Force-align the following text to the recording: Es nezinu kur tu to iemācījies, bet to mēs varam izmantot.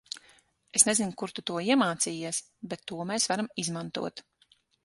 Es 0.79 0.85
nezinu 0.87 1.13
kur 1.23 1.33
tu 1.39 1.43
to 1.51 1.59
iemācījies, 1.73 2.41
bet 2.73 2.85
to 2.93 3.09
mēs 3.13 3.31
varam 3.33 3.55
izmantot. 3.67 4.29